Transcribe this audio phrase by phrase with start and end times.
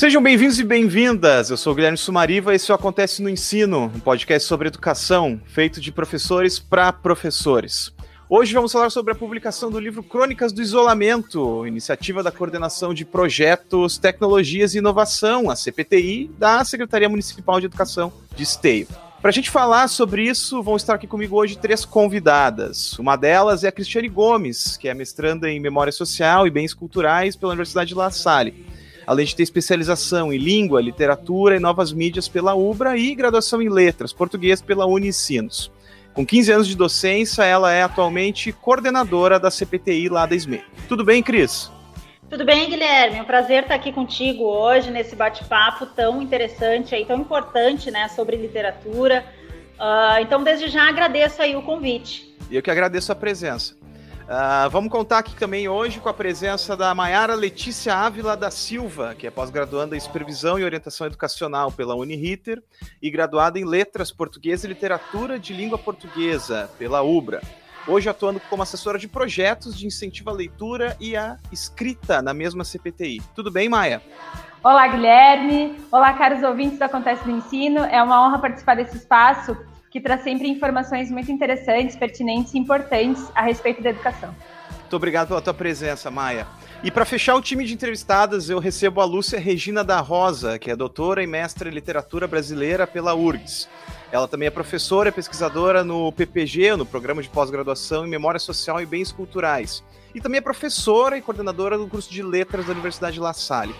[0.00, 1.50] Sejam bem-vindos e bem-vindas.
[1.50, 5.78] Eu sou o Guilherme Sumariva e isso acontece no ensino, um podcast sobre educação, feito
[5.78, 7.92] de professores para professores.
[8.26, 13.04] Hoje vamos falar sobre a publicação do livro Crônicas do Isolamento, iniciativa da Coordenação de
[13.04, 18.88] Projetos, Tecnologias e Inovação, a CPTI, da Secretaria Municipal de Educação de Esteio.
[19.20, 22.98] Para a gente falar sobre isso, vão estar aqui comigo hoje três convidadas.
[22.98, 27.36] Uma delas é a Cristiane Gomes, que é mestranda em Memória Social e Bens Culturais
[27.36, 28.80] pela Universidade de La Salle
[29.10, 33.68] além de ter especialização em língua, literatura e novas mídias pela UBRA e graduação em
[33.68, 35.68] letras, português pela Unicinos.
[36.14, 40.62] Com 15 anos de docência, ela é atualmente coordenadora da CPTI lá da SME.
[40.88, 41.72] Tudo bem, Cris?
[42.28, 43.18] Tudo bem, Guilherme?
[43.18, 48.06] É um prazer estar aqui contigo hoje nesse bate-papo tão interessante e tão importante, né,
[48.10, 49.24] sobre literatura.
[49.74, 52.32] Uh, então, desde já agradeço aí o convite.
[52.48, 53.79] Eu que agradeço a presença.
[54.30, 59.12] Uh, vamos contar aqui também hoje com a presença da Maiara Letícia Ávila da Silva,
[59.12, 62.62] que é pós-graduanda em Supervisão e Orientação Educacional pela Uniriter
[63.02, 67.40] e graduada em Letras Portuguesa e Literatura de Língua Portuguesa pela UBRA.
[67.88, 72.62] Hoje atuando como assessora de projetos de incentivo à leitura e à escrita na mesma
[72.62, 73.20] CPTI.
[73.34, 74.00] Tudo bem, Maia?
[74.62, 75.76] Olá, Guilherme.
[75.90, 77.80] Olá, caros ouvintes do Acontece no Ensino.
[77.80, 79.56] É uma honra participar desse espaço
[79.90, 84.34] que traz sempre informações muito interessantes, pertinentes e importantes a respeito da educação.
[84.90, 86.46] Muito obrigado pela tua presença, Maia.
[86.82, 90.70] E para fechar o time de entrevistadas, eu recebo a Lúcia Regina da Rosa, que
[90.70, 93.68] é doutora e mestra em literatura brasileira pela URGS.
[94.10, 98.80] Ela também é professora e pesquisadora no PPG, no Programa de Pós-Graduação em Memória Social
[98.80, 99.84] e Bens Culturais.
[100.14, 103.74] E também é professora e coordenadora do curso de Letras da Universidade La Salle.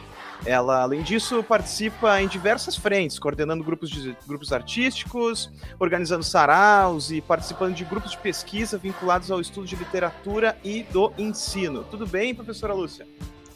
[0.44, 7.20] Ela, além disso, participa em diversas frentes, coordenando grupos, de, grupos artísticos, organizando saraus e
[7.20, 11.84] participando de grupos de pesquisa vinculados ao estudo de literatura e do ensino.
[11.84, 13.06] Tudo bem, professora Lúcia?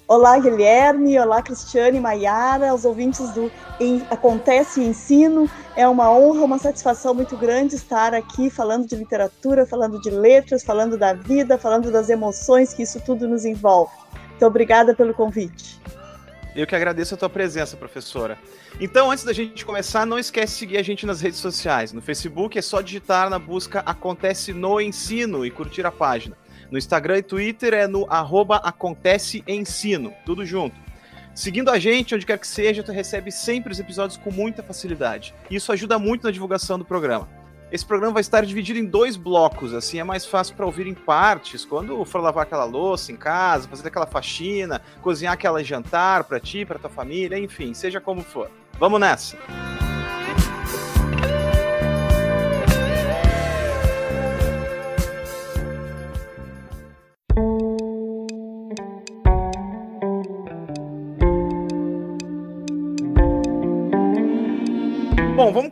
[0.06, 1.19] Olá, Guilherme.
[1.19, 3.50] Olá, Cristiane, Maiara, os ouvintes do
[4.10, 5.48] Acontece Ensino.
[5.75, 10.62] É uma honra, uma satisfação muito grande estar aqui falando de literatura, falando de letras,
[10.62, 13.92] falando da vida, falando das emoções que isso tudo nos envolve.
[14.28, 15.80] Muito obrigada pelo convite.
[16.54, 18.38] Eu que agradeço a tua presença, professora.
[18.81, 21.92] Então, antes da gente começar, não esquece de seguir a gente nas redes sociais.
[21.92, 26.37] No Facebook é só digitar na busca Acontece no Ensino e curtir a página.
[26.70, 30.76] No Instagram e Twitter é no arroba Acontece Ensino, tudo junto.
[31.34, 35.34] Seguindo a gente, onde quer que seja, tu recebe sempre os episódios com muita facilidade.
[35.50, 37.28] Isso ajuda muito na divulgação do programa.
[37.72, 40.94] Esse programa vai estar dividido em dois blocos, assim é mais fácil para ouvir em
[40.94, 46.38] partes, quando for lavar aquela louça em casa, fazer aquela faxina, cozinhar aquela jantar para
[46.38, 48.50] ti, para tua família, enfim, seja como for.
[48.78, 49.36] Vamos nessa.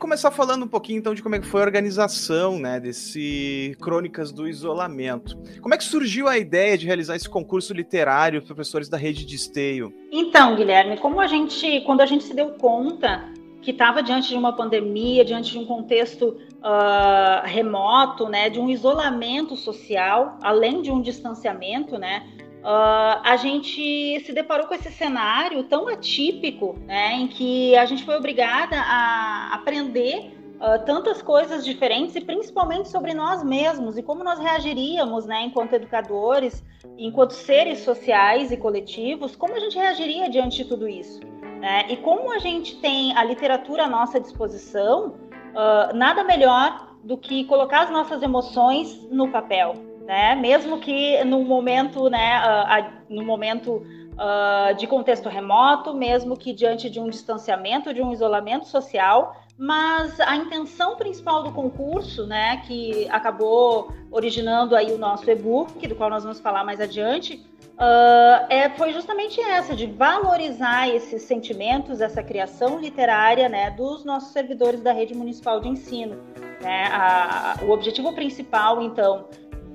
[0.03, 4.33] Começar falando um pouquinho então de como é que foi a organização, né, desse Crônicas
[4.33, 5.39] do Isolamento.
[5.61, 9.25] Como é que surgiu a ideia de realizar esse concurso literário para professores da rede
[9.25, 9.95] de esteio?
[10.11, 14.35] Então, Guilherme, como a gente, quando a gente se deu conta que estava diante de
[14.35, 20.91] uma pandemia, diante de um contexto uh, remoto, né, de um isolamento social, além de
[20.91, 22.27] um distanciamento, né,
[22.63, 28.05] Uh, a gente se deparou com esse cenário tão atípico, né, em que a gente
[28.05, 34.23] foi obrigada a aprender uh, tantas coisas diferentes e principalmente sobre nós mesmos e como
[34.23, 36.65] nós reagiríamos, né, enquanto educadores,
[36.97, 41.21] enquanto seres sociais e coletivos, como a gente reagiria diante de tudo isso,
[41.61, 41.87] né?
[41.89, 45.17] E como a gente tem a literatura à nossa disposição,
[45.51, 49.75] uh, nada melhor do que colocar as nossas emoções no papel,
[50.13, 50.35] né?
[50.35, 53.77] Mesmo que no momento, né, uh, no momento
[54.13, 60.21] uh, de contexto remoto, mesmo que diante de um distanciamento, de um isolamento social, mas
[60.21, 66.11] a intenção principal do concurso, né, que acabou originando aí o nosso e-book, do qual
[66.11, 67.43] nós vamos falar mais adiante,
[67.79, 74.31] uh, é, foi justamente essa, de valorizar esses sentimentos, essa criação literária, né, dos nossos
[74.31, 76.17] servidores da rede municipal de ensino.
[76.61, 76.85] Né?
[76.93, 79.27] A, o objetivo principal, então,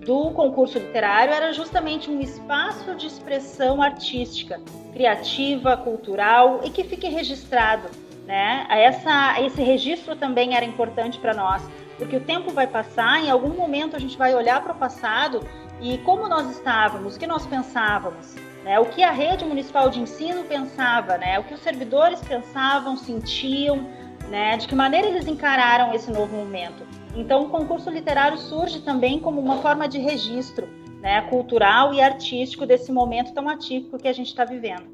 [0.08, 4.62] do concurso literário era justamente um espaço de expressão artística,
[4.94, 7.90] criativa, cultural e que fique registrado.
[8.26, 8.66] Né?
[8.70, 11.62] Essa, esse registro também era importante para nós,
[11.98, 15.46] porque o tempo vai passar, em algum momento a gente vai olhar para o passado
[15.82, 18.34] e como nós estávamos, o que nós pensávamos,
[18.64, 18.80] né?
[18.80, 21.38] o que a rede municipal de ensino pensava, né?
[21.38, 23.86] o que os servidores pensavam, sentiam,
[24.30, 24.56] né?
[24.56, 26.97] de que maneira eles encararam esse novo momento.
[27.18, 30.70] Então, o concurso literário surge também como uma forma de registro
[31.02, 34.86] né, cultural e artístico desse momento tão atípico que a gente está vivendo.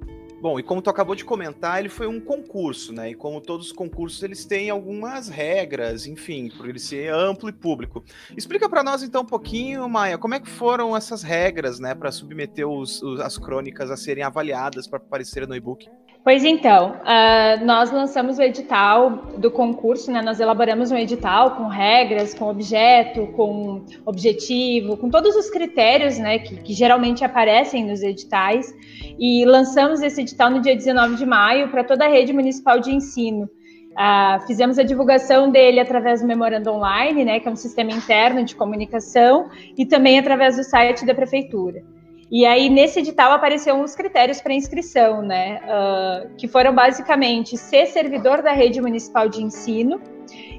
[0.43, 3.11] Bom, e como tu acabou de comentar, ele foi um concurso, né?
[3.11, 7.53] E como todos os concursos, eles têm algumas regras, enfim, por ele ser amplo e
[7.53, 8.03] público.
[8.35, 12.11] Explica para nós então um pouquinho, Maia, como é que foram essas regras, né, para
[12.11, 15.87] submeter os, os, as crônicas a serem avaliadas para aparecerem no e-book?
[16.23, 20.21] Pois então, uh, nós lançamos o edital do concurso, né?
[20.21, 26.39] Nós elaboramos um edital com regras, com objeto, com objetivo, com todos os critérios, né,
[26.39, 28.73] que, que geralmente aparecem nos editais,
[29.19, 32.91] e lançamos esse edital no dia 19 de maio para toda a rede municipal de
[32.91, 33.49] ensino.
[33.91, 38.43] Uh, fizemos a divulgação dele através do memorando online, né, que é um sistema interno
[38.43, 41.83] de comunicação, e também através do site da prefeitura.
[42.31, 45.59] E aí, nesse edital, apareceram os critérios para inscrição, né?
[45.63, 50.01] Uh, que foram basicamente ser servidor da rede municipal de ensino,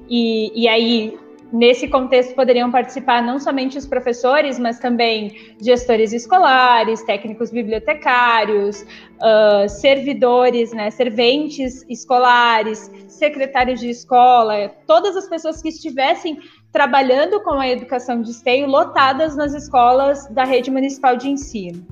[0.08, 1.18] e, e aí,
[1.54, 9.68] nesse contexto, poderiam participar não somente os professores, mas também gestores escolares, técnicos bibliotecários, uh,
[9.68, 16.38] servidores, né, serventes escolares, secretários de escola, todas as pessoas que estivessem
[16.72, 21.86] trabalhando com a educação de esteio lotadas nas escolas da rede municipal de ensino.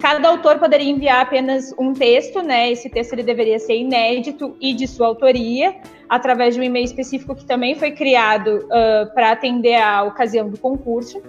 [0.00, 2.70] Cada autor poderia enviar apenas um texto, né?
[2.70, 5.76] Esse texto ele deveria ser inédito e de sua autoria,
[6.08, 10.58] através de um e-mail específico que também foi criado uh, para atender à ocasião do
[10.58, 11.22] concurso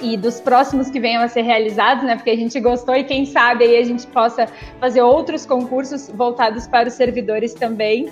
[0.00, 2.16] e dos próximos que venham a ser realizados, né?
[2.16, 4.46] Porque a gente gostou e quem sabe aí a gente possa
[4.78, 8.08] fazer outros concursos voltados para os servidores também.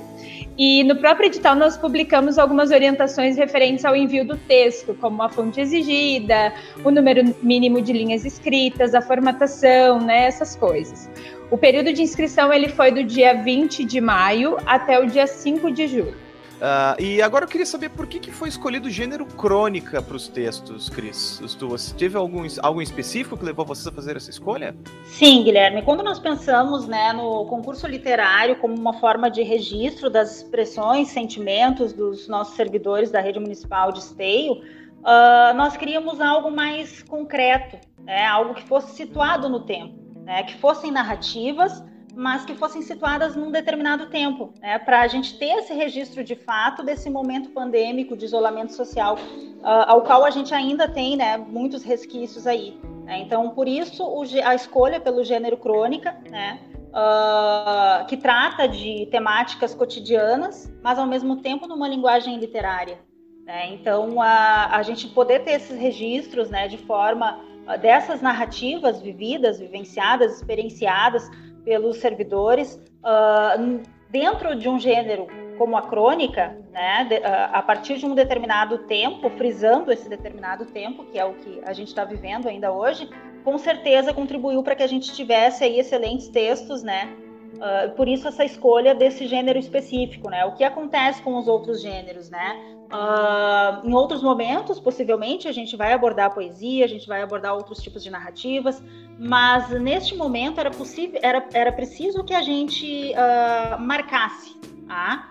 [0.57, 5.29] E no próprio edital nós publicamos algumas orientações referentes ao envio do texto, como a
[5.29, 6.53] fonte exigida,
[6.85, 11.11] o número mínimo de linhas escritas, a formatação, né, essas coisas.
[11.51, 15.71] O período de inscrição ele foi do dia 20 de maio até o dia 5
[15.71, 16.25] de julho.
[16.55, 20.17] Uh, e agora eu queria saber por que, que foi escolhido o gênero crônica para
[20.17, 21.41] os textos, Cris.
[21.61, 24.75] Você teve algum, algo específico que levou vocês a fazer essa escolha?
[25.05, 25.83] Sim, Guilherme.
[25.83, 31.93] Quando nós pensamos né, no concurso literário como uma forma de registro das expressões, sentimentos
[31.93, 38.25] dos nossos servidores da rede municipal de esteio, uh, nós queríamos algo mais concreto, né,
[38.25, 41.83] algo que fosse situado no tempo, né, que fossem narrativas
[42.17, 46.37] mas que fossem situadas num determinado tempo, né, para a gente ter esse registro de
[46.37, 51.37] fato desse momento pandêmico de isolamento social, uh, ao qual a gente ainda tem né,
[51.37, 52.79] muitos resquícios aí.
[53.05, 53.21] Né?
[53.21, 56.61] Então, por isso, o, a escolha pelo gênero crônica, né,
[56.91, 62.99] uh, que trata de temáticas cotidianas, mas ao mesmo tempo numa linguagem literária.
[63.45, 63.75] Né?
[63.75, 67.41] Então, a, a gente poder ter esses registros né, de forma
[67.81, 71.31] dessas narrativas vividas, vivenciadas, experienciadas,
[71.65, 75.27] pelos servidores uh, dentro de um gênero
[75.57, 80.67] como a crônica, né, de, uh, a partir de um determinado tempo, frisando esse determinado
[80.67, 83.09] tempo, que é o que a gente está vivendo ainda hoje,
[83.45, 87.17] com certeza contribuiu para que a gente tivesse aí excelentes textos, né?
[87.55, 90.45] Uh, por isso essa escolha desse gênero específico, né?
[90.45, 92.61] O que acontece com os outros gêneros, né?
[92.93, 97.55] Uh, em outros momentos, possivelmente, a gente vai abordar a poesia, a gente vai abordar
[97.55, 98.83] outros tipos de narrativas,
[99.19, 104.55] mas neste momento era possível, era, era preciso que a gente uh, marcasse
[104.87, 105.31] tá?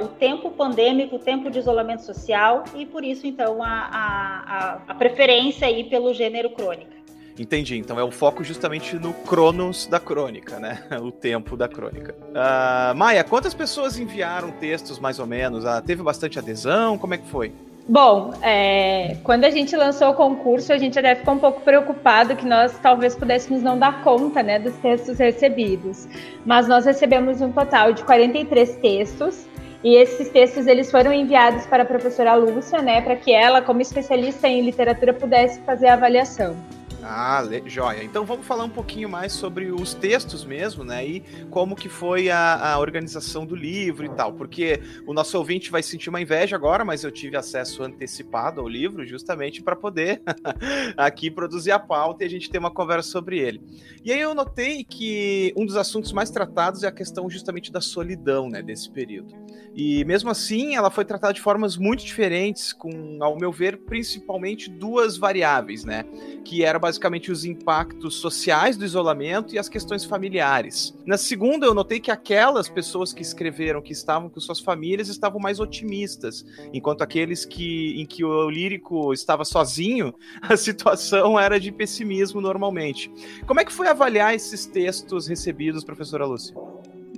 [0.00, 4.94] o tempo pandêmico, o tempo de isolamento social, e por isso, então, a, a, a
[4.94, 6.97] preferência aí pelo gênero crônica.
[7.38, 7.78] Entendi.
[7.78, 10.82] Então é o foco justamente no cronos da crônica, né?
[11.00, 12.14] O tempo da crônica.
[12.30, 15.64] Uh, Maia, quantas pessoas enviaram textos mais ou menos?
[15.64, 16.98] Uh, teve bastante adesão?
[16.98, 17.52] Como é que foi?
[17.88, 22.36] Bom, é, quando a gente lançou o concurso, a gente até ficou um pouco preocupado
[22.36, 26.06] que nós talvez pudéssemos não dar conta né, dos textos recebidos.
[26.44, 29.46] Mas nós recebemos um total de 43 textos
[29.82, 33.80] e esses textos eles foram enviados para a professora Lúcia, né, para que ela, como
[33.80, 36.56] especialista em literatura, pudesse fazer a avaliação.
[37.02, 38.02] Ah, joia.
[38.02, 41.06] Então vamos falar um pouquinho mais sobre os textos mesmo, né?
[41.06, 44.32] E como que foi a, a, organização do livro e tal.
[44.32, 48.68] Porque o nosso ouvinte vai sentir uma inveja agora, mas eu tive acesso antecipado ao
[48.68, 50.22] livro justamente para poder
[50.96, 53.62] aqui produzir a pauta e a gente ter uma conversa sobre ele.
[54.04, 57.80] E aí eu notei que um dos assuntos mais tratados é a questão justamente da
[57.80, 58.60] solidão, né?
[58.60, 59.34] Desse período.
[59.74, 64.68] E mesmo assim, ela foi tratada de formas muito diferentes, com, ao meu ver, principalmente
[64.68, 66.04] duas variáveis, né?
[66.44, 70.96] Que era basicamente os impactos sociais do isolamento e as questões familiares.
[71.04, 75.38] Na segunda, eu notei que aquelas pessoas que escreveram que estavam com suas famílias estavam
[75.38, 81.70] mais otimistas, enquanto aqueles que em que o lírico estava sozinho, a situação era de
[81.70, 83.12] pessimismo normalmente.
[83.46, 86.56] Como é que foi avaliar esses textos recebidos, professora Lúcia?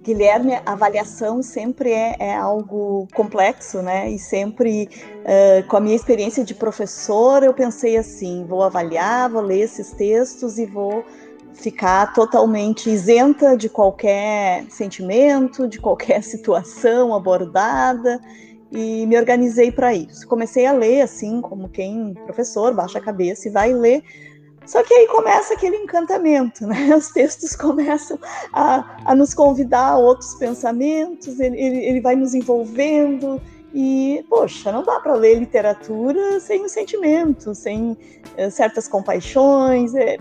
[0.02, 4.10] Guilherme, avaliação sempre é, é, algo complexo, né?
[4.10, 4.88] E sempre,
[5.20, 9.92] uh, com a minha experiência de professor, eu pensei assim: vou avaliar, vou ler esses
[9.92, 11.04] textos e vou
[11.52, 18.20] ficar totalmente isenta de qualquer sentimento, de qualquer situação abordada
[18.72, 20.26] e me organizei para isso.
[20.26, 24.02] Comecei a ler assim, como quem professor baixa a cabeça e vai ler.
[24.66, 26.94] Só que aí começa aquele encantamento, né?
[26.94, 28.18] Os textos começam
[28.52, 33.40] a, a nos convidar a outros pensamentos, ele, ele, ele vai nos envolvendo,
[33.72, 37.96] e, poxa, não dá para ler literatura sem o sentimento, sem
[38.36, 39.94] é, certas compaixões.
[39.94, 40.18] É,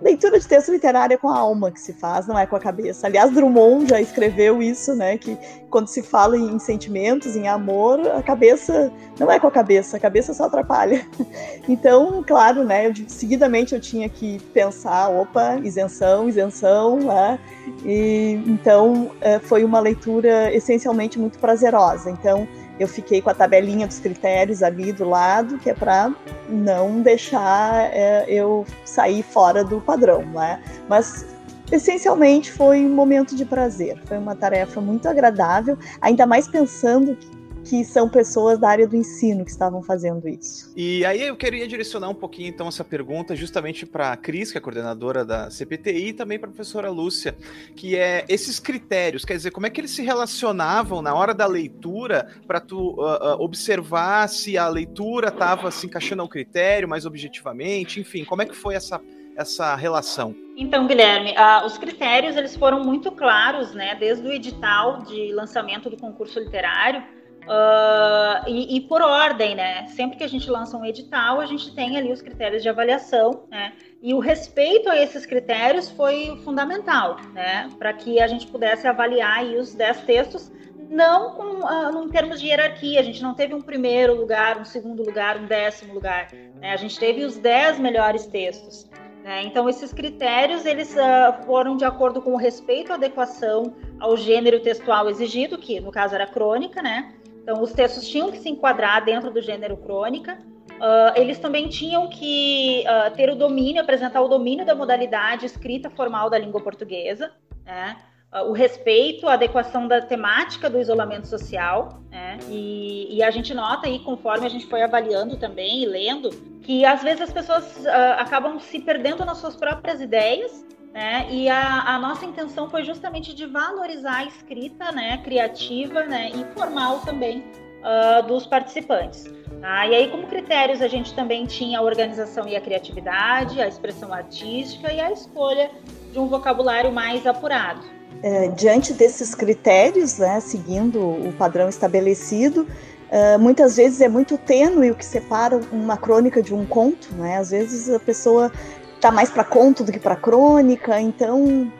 [0.00, 2.60] leitura de texto literário é com a alma que se faz, não é com a
[2.60, 3.06] cabeça.
[3.06, 5.18] Aliás, Drummond já escreveu isso, né?
[5.18, 5.36] Que
[5.70, 10.00] quando se fala em sentimentos, em amor, a cabeça não é com a cabeça, a
[10.00, 11.04] cabeça só atrapalha.
[11.68, 12.86] Então, claro, né?
[12.86, 17.38] Eu, seguidamente eu tinha que pensar, opa, isenção, isenção, né?
[17.84, 22.10] E então é, foi uma leitura essencialmente muito prazerosa.
[22.10, 22.48] Então
[22.78, 26.14] eu fiquei com a tabelinha dos critérios ali do lado, que é para
[26.48, 30.62] não deixar é, eu sair fora do padrão, né?
[30.88, 31.26] Mas
[31.70, 37.37] essencialmente foi um momento de prazer, foi uma tarefa muito agradável, ainda mais pensando que
[37.68, 40.72] que são pessoas da área do ensino que estavam fazendo isso.
[40.74, 44.56] E aí eu queria direcionar um pouquinho então essa pergunta justamente para a Cris, que
[44.56, 47.36] é a coordenadora da CPTI, e também para a professora Lúcia,
[47.76, 51.46] que é esses critérios, quer dizer, como é que eles se relacionavam na hora da
[51.46, 57.04] leitura para tu uh, uh, observar se a leitura estava se encaixando ao critério mais
[57.04, 58.98] objetivamente, enfim, como é que foi essa
[59.36, 60.34] essa relação?
[60.56, 65.88] Então, Guilherme, uh, os critérios eles foram muito claros, né, desde o edital de lançamento
[65.88, 67.04] do concurso literário,
[67.48, 69.86] Uh, e, e, por ordem, né?
[69.88, 73.44] Sempre que a gente lança um edital, a gente tem ali os critérios de avaliação,
[73.50, 73.72] né?
[74.02, 77.70] E o respeito a esses critérios foi fundamental, né?
[77.78, 80.52] Para que a gente pudesse avaliar os 10 textos,
[80.90, 83.00] não com, uh, em termos de hierarquia.
[83.00, 86.28] A gente não teve um primeiro lugar, um segundo lugar, um décimo lugar.
[86.60, 86.72] Né?
[86.72, 88.88] A gente teve os 10 melhores textos.
[89.24, 89.42] Né?
[89.44, 94.60] Então, esses critérios eles uh, foram de acordo com o respeito à adequação ao gênero
[94.60, 97.14] textual exigido, que no caso era crônica, né?
[97.48, 100.36] Então, os textos tinham que se enquadrar dentro do gênero crônica.
[100.72, 105.88] Uh, eles também tinham que uh, ter o domínio, apresentar o domínio da modalidade escrita
[105.88, 107.32] formal da língua portuguesa,
[107.64, 107.96] né?
[108.34, 112.36] uh, o respeito, a adequação da temática do isolamento social, né?
[112.50, 116.28] e, e, a gente nota aí, conforme a gente foi avaliando também e lendo,
[116.60, 117.86] que às vezes as pessoas
[118.18, 121.26] acabam se perdendo nas suas próprias ideias né?
[121.30, 126.44] E a, a, nossa intenção foi justamente de valorizar a escrita né, criativa né, e
[126.54, 127.44] formal também
[127.80, 129.24] uh, dos participantes.
[129.60, 129.86] Tá?
[129.86, 134.12] E aí, como critérios, a gente também tinha a organização e a criatividade, a expressão
[134.12, 135.70] artística e a escolha
[136.12, 137.82] de um vocabulário mais apurado.
[138.22, 142.66] É, diante desses critérios, né, seguindo o padrão estabelecido,
[143.08, 147.38] Uh, muitas vezes é muito tênue o que separa uma crônica de um conto, né?
[147.38, 148.52] Às vezes a pessoa
[149.00, 151.70] tá mais para conto do que para crônica, então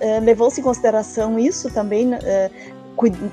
[0.00, 2.14] é, levou-se em consideração isso também.
[2.14, 2.50] É,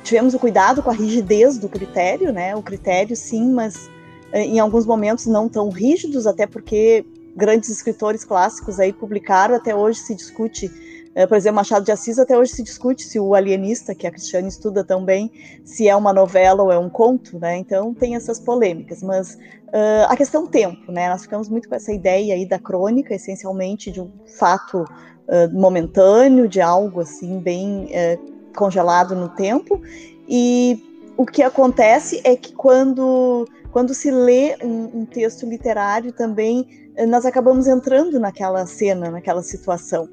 [0.03, 2.55] tivemos o cuidado com a rigidez do critério, né?
[2.55, 3.89] O critério, sim, mas
[4.31, 7.05] é, em alguns momentos não tão rígidos, até porque
[7.36, 10.69] grandes escritores clássicos aí publicaram, até hoje se discute
[11.13, 14.12] é, por exemplo, Machado de Assis até hoje se discute se o Alienista, que a
[14.12, 15.32] Cristiane estuda também,
[15.65, 17.58] se é uma novela ou é um conto, né?
[17.58, 21.10] Então tem essas polêmicas, mas uh, a questão tempo, né?
[21.10, 26.48] Nós ficamos muito com essa ideia aí da crônica, essencialmente de um fato uh, momentâneo,
[26.48, 29.82] de algo assim bem uh, congelado no tempo,
[30.30, 30.82] e
[31.18, 36.68] o que acontece é que quando quando se lê um, um texto literário também
[37.08, 40.10] nós acabamos entrando naquela cena, naquela situação.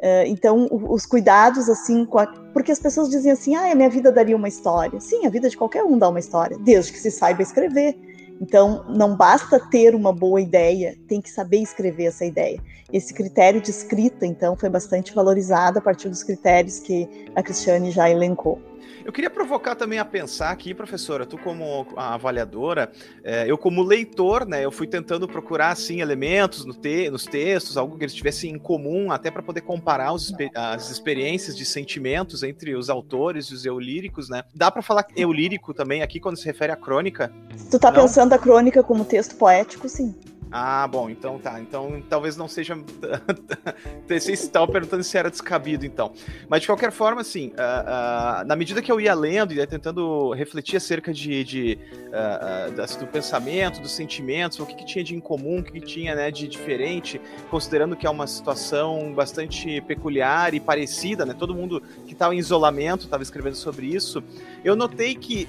[0.00, 2.26] Uh, então, os cuidados, assim, a...
[2.54, 4.98] porque as pessoas dizem assim: ah, a minha vida daria uma história.
[4.98, 7.94] Sim, a vida de qualquer um dá uma história, desde que se saiba escrever.
[8.40, 12.58] Então, não basta ter uma boa ideia, tem que saber escrever essa ideia.
[12.90, 17.90] Esse critério de escrita, então, foi bastante valorizado a partir dos critérios que a Cristiane
[17.90, 18.58] já elencou.
[19.04, 22.90] Eu queria provocar também a pensar aqui, professora, tu como avaliadora,
[23.24, 27.76] é, eu como leitor, né, eu fui tentando procurar assim elementos no te nos textos,
[27.76, 32.42] algo que eles tivessem em comum, até para poder comparar os, as experiências de sentimentos
[32.42, 34.42] entre os autores e os eulíricos, né?
[34.54, 37.32] Dá para falar eulírico também aqui quando se refere à crônica?
[37.70, 38.02] Tu tá Não?
[38.02, 40.14] pensando a crônica como texto poético, sim.
[40.52, 41.60] Ah, bom, então tá.
[41.60, 42.74] Então talvez não seja.
[44.08, 46.12] Você estava perguntando se era descabido, então.
[46.48, 49.66] Mas de qualquer forma, assim, uh, uh, na medida que eu ia lendo e ia
[49.66, 51.78] tentando refletir acerca de, de
[52.08, 56.14] uh, do pensamento, dos sentimentos, o que, que tinha de incomum, o que, que tinha
[56.16, 61.34] né, de diferente, considerando que é uma situação bastante peculiar e parecida, né?
[61.38, 64.22] Todo mundo que estava em isolamento estava escrevendo sobre isso.
[64.64, 65.48] Eu notei que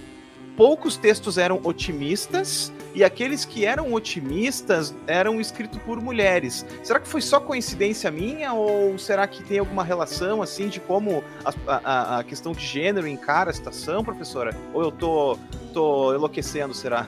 [0.55, 6.65] poucos textos eram otimistas e aqueles que eram otimistas eram escritos por mulheres.
[6.84, 11.24] Será que foi só coincidência minha ou será que tem alguma relação assim de como
[11.46, 14.55] a, a, a questão de gênero encara a situação, professora?
[14.74, 15.38] Ou eu tô,
[15.74, 17.08] tô enlouquecendo, será?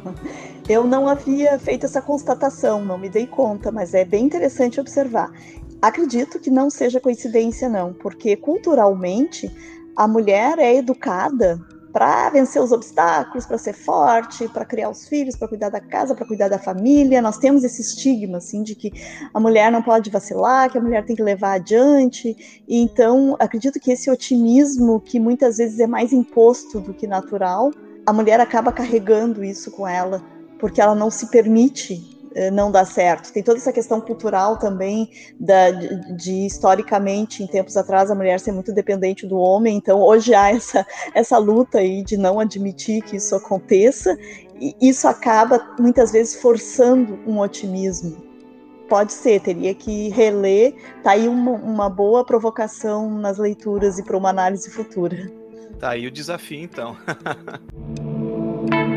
[0.68, 5.32] eu não havia feito essa constatação, não me dei conta, mas é bem interessante observar.
[5.80, 9.50] Acredito que não seja coincidência, não, porque culturalmente
[9.94, 11.58] a mulher é educada
[11.96, 16.14] para vencer os obstáculos, para ser forte, para criar os filhos, para cuidar da casa,
[16.14, 17.22] para cuidar da família.
[17.22, 18.92] Nós temos esse estigma assim de que
[19.32, 22.62] a mulher não pode vacilar, que a mulher tem que levar adiante.
[22.68, 27.72] E então, acredito que esse otimismo que muitas vezes é mais imposto do que natural,
[28.04, 30.22] a mulher acaba carregando isso com ela,
[30.58, 32.15] porque ela não se permite
[32.52, 33.32] não dá certo.
[33.32, 38.38] Tem toda essa questão cultural também, da, de, de, historicamente, em tempos atrás, a mulher
[38.40, 43.02] ser muito dependente do homem, então hoje há essa, essa luta aí de não admitir
[43.02, 44.16] que isso aconteça,
[44.60, 48.24] e isso acaba muitas vezes forçando um otimismo.
[48.88, 54.16] Pode ser, teria que reler, tá aí uma, uma boa provocação nas leituras e para
[54.16, 55.30] uma análise futura.
[55.78, 56.96] Tá aí o desafio, então.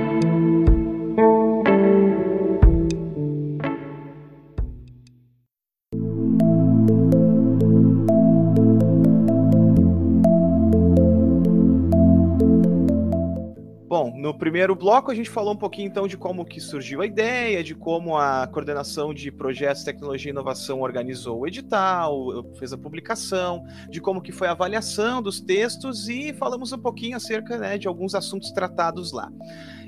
[13.90, 17.08] Bom, no primeiro bloco a gente falou um pouquinho então de como que surgiu a
[17.08, 22.78] ideia, de como a coordenação de projetos, tecnologia e inovação organizou o edital, fez a
[22.78, 27.80] publicação, de como que foi a avaliação dos textos e falamos um pouquinho acerca né,
[27.80, 29.32] de alguns assuntos tratados lá.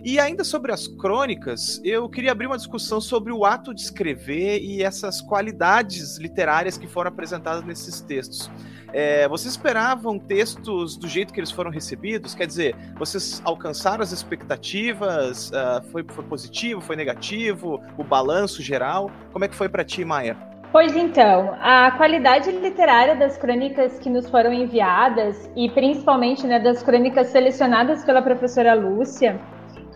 [0.03, 4.59] E ainda sobre as crônicas, eu queria abrir uma discussão sobre o ato de escrever
[4.59, 8.49] e essas qualidades literárias que foram apresentadas nesses textos.
[8.93, 12.33] É, vocês esperavam textos do jeito que eles foram recebidos?
[12.33, 15.49] Quer dizer, vocês alcançaram as expectativas?
[15.49, 16.79] Uh, foi, foi positivo?
[16.79, 17.81] Foi negativo?
[17.97, 19.09] O balanço geral?
[19.33, 20.37] Como é que foi para ti, Maia?
[20.71, 26.81] Pois então, a qualidade literária das crônicas que nos foram enviadas e principalmente né, das
[26.81, 29.37] crônicas selecionadas pela professora Lúcia,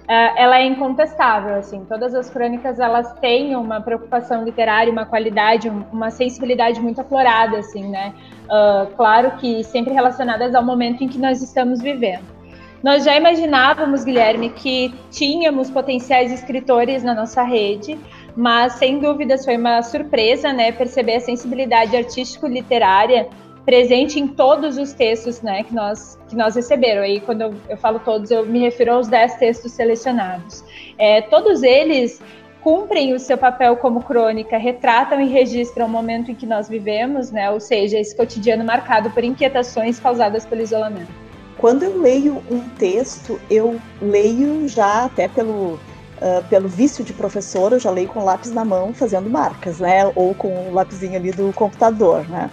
[0.03, 1.55] uh, ela é incontestável.
[1.55, 7.57] Assim, todas as crônicas elas têm uma preocupação literária, uma qualidade, uma sensibilidade muito aflorada,
[7.59, 8.13] assim, né?
[8.43, 12.34] Uh, claro que sempre relacionadas ao momento em que nós estamos vivendo.
[12.83, 17.97] Nós já imaginávamos, Guilherme, que tínhamos potenciais escritores na nossa rede,
[18.35, 23.27] mas sem dúvidas foi uma surpresa, né, perceber a sensibilidade artístico-literária
[23.65, 27.01] presente em todos os textos, né, que nós que nós receberam.
[27.01, 30.63] Aí quando eu, eu falo todos, eu me refiro aos dez textos selecionados.
[30.97, 32.21] É, todos eles
[32.61, 37.31] cumprem o seu papel como crônica, retratam e registram o momento em que nós vivemos,
[37.31, 37.49] né?
[37.51, 41.24] Ou seja, esse cotidiano marcado por inquietações causadas pelo isolamento.
[41.57, 45.79] Quando eu leio um texto, eu leio já até pelo
[46.15, 50.09] Uh, pelo vício de professor, eu já leio com lápis na mão, fazendo marcas, né?
[50.15, 52.49] Ou com o lapisinho ali do computador, né?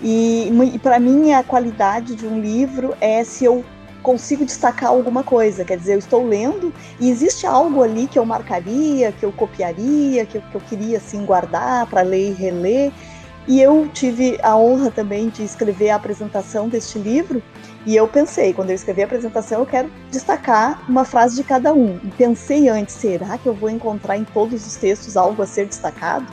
[0.00, 3.64] E, e para mim, a qualidade de um livro é se eu
[4.02, 5.64] consigo destacar alguma coisa.
[5.64, 10.24] Quer dizer, eu estou lendo e existe algo ali que eu marcaria, que eu copiaria,
[10.24, 12.92] que eu, que eu queria assim guardar para ler e reler.
[13.48, 17.42] E eu tive a honra também de escrever a apresentação deste livro.
[17.86, 21.72] E eu pensei, quando eu escrevi a apresentação, eu quero destacar uma frase de cada
[21.72, 21.98] um.
[22.04, 25.66] E pensei antes, será que eu vou encontrar em todos os textos algo a ser
[25.66, 26.26] destacado?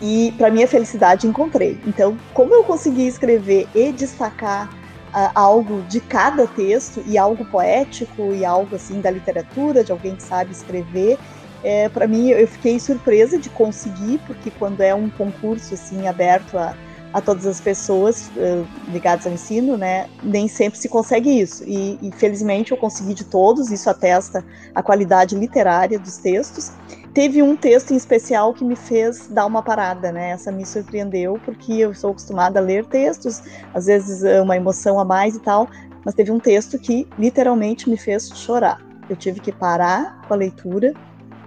[0.00, 1.78] E, para minha felicidade, encontrei.
[1.86, 4.70] Então, como eu consegui escrever e destacar
[5.16, 10.14] uh, algo de cada texto e algo poético e algo assim da literatura, de alguém
[10.16, 11.18] que sabe escrever.
[11.66, 16.56] É, para mim, eu fiquei surpresa de conseguir, porque quando é um concurso assim aberto
[16.56, 16.76] a,
[17.12, 21.64] a todas as pessoas uh, ligadas ao ensino, né, nem sempre se consegue isso.
[21.66, 24.44] E, e felizmente eu consegui de todos, isso atesta
[24.76, 26.72] a qualidade literária dos textos
[27.12, 30.32] teve um texto em especial que me fez dar uma parada, né?
[30.32, 33.42] Essa me surpreendeu, porque eu sou acostumada a ler textos,
[33.74, 35.66] às vezes é uma emoção a mais e tal,
[36.04, 38.80] mas teve um texto que literalmente me fez chorar.
[39.08, 40.92] Eu tive que parar com a leitura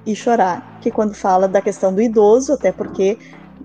[0.05, 3.17] e chorar, que quando fala da questão do idoso, até porque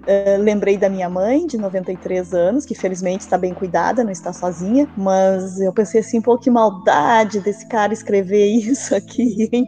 [0.07, 4.35] Uh, lembrei da minha mãe, de 93 anos, que felizmente está bem cuidada, não está
[4.35, 9.67] sozinha, mas eu pensei assim, pô, que maldade desse cara escrever isso aqui, hein?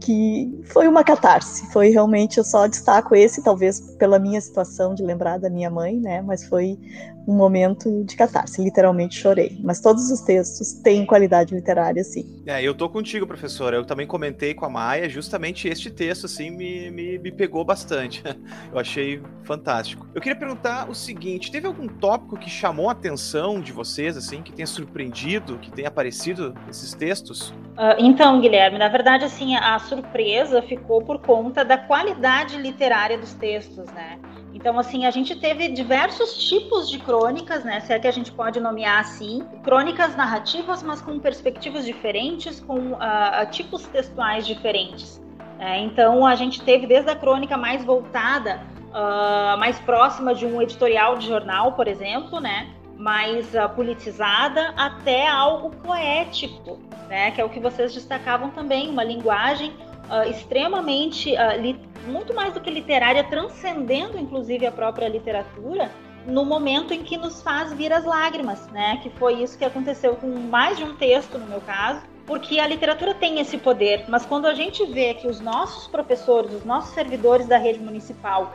[0.00, 1.66] Que foi uma catarse.
[1.72, 5.98] Foi realmente, eu só destaco esse, talvez pela minha situação de lembrar da minha mãe,
[5.98, 6.22] né?
[6.22, 6.78] Mas foi
[7.26, 9.58] um momento de catarse, literalmente chorei.
[9.62, 12.42] Mas todos os textos têm qualidade literária, sim.
[12.46, 13.76] É, eu tô contigo, professora.
[13.76, 18.22] Eu também comentei com a Maia, justamente este texto, assim, me, me, me pegou bastante.
[18.72, 20.06] Eu achei fantástico.
[20.14, 24.42] Eu queria perguntar o seguinte: teve algum tópico que chamou a atenção de vocês, assim,
[24.42, 27.50] que tenha surpreendido, que tenha aparecido nesses textos?
[27.76, 33.34] Uh, então, Guilherme, na verdade, assim, a surpresa ficou por conta da qualidade literária dos
[33.34, 34.18] textos, né?
[34.64, 37.80] Então, assim, a gente teve diversos tipos de crônicas, né?
[37.80, 42.92] Se é que a gente pode nomear assim, crônicas narrativas, mas com perspectivas diferentes, com
[42.92, 45.20] uh, tipos textuais diferentes.
[45.58, 45.80] Né?
[45.80, 51.18] Então, a gente teve desde a crônica mais voltada, uh, mais próxima de um editorial
[51.18, 52.70] de jornal, por exemplo, né?
[52.96, 57.32] mais uh, politizada até algo poético, né?
[57.32, 59.74] Que é o que vocês destacavam também, uma linguagem
[60.10, 65.90] uh, extremamente uh, muito mais do que literária, transcendendo inclusive a própria literatura,
[66.26, 68.98] no momento em que nos faz vir as lágrimas, né?
[69.02, 72.66] Que foi isso que aconteceu com mais de um texto, no meu caso, porque a
[72.66, 76.94] literatura tem esse poder, mas quando a gente vê que os nossos professores, os nossos
[76.94, 78.54] servidores da rede municipal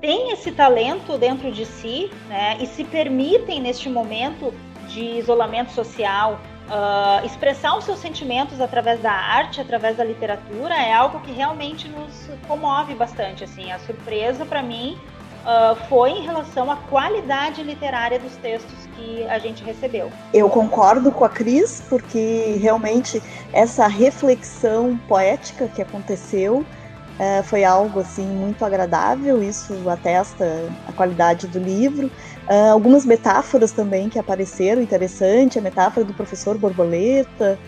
[0.00, 2.56] têm esse talento dentro de si, né?
[2.60, 4.54] E se permitem neste momento
[4.88, 10.92] de isolamento social, Uh, expressar os seus sentimentos através da arte, através da literatura, é
[10.92, 13.42] algo que realmente nos comove bastante.
[13.42, 14.96] Assim, a surpresa para mim
[15.40, 20.12] uh, foi em relação à qualidade literária dos textos que a gente recebeu.
[20.32, 23.20] Eu concordo com a Cris, porque realmente
[23.52, 29.42] essa reflexão poética que aconteceu uh, foi algo assim muito agradável.
[29.42, 30.44] Isso atesta
[30.86, 32.10] a qualidade do livro.
[32.48, 37.58] Uh, algumas metáforas também que apareceram, interessante, a metáfora do professor borboleta,